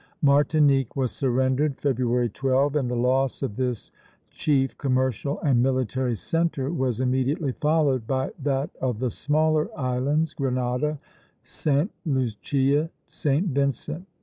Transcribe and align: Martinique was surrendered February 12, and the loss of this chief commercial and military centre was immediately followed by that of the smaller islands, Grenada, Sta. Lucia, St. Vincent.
Martinique 0.23 0.95
was 0.95 1.11
surrendered 1.11 1.77
February 1.77 2.27
12, 2.27 2.75
and 2.75 2.89
the 2.89 2.95
loss 2.95 3.43
of 3.43 3.55
this 3.55 3.91
chief 4.31 4.75
commercial 4.79 5.39
and 5.41 5.61
military 5.61 6.15
centre 6.15 6.71
was 6.73 6.99
immediately 6.99 7.51
followed 7.51 8.07
by 8.07 8.31
that 8.41 8.71
of 8.81 8.97
the 8.97 9.11
smaller 9.11 9.69
islands, 9.79 10.33
Grenada, 10.33 10.97
Sta. 11.43 11.85
Lucia, 12.03 12.89
St. 13.05 13.45
Vincent. 13.49 14.07